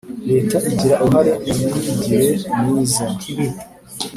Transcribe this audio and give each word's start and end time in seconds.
leta 0.31 0.57
igira 0.71 0.95
uruhare 1.03 1.31
mu 1.57 1.65
myigire 1.79 2.29
myiza. 2.63 3.05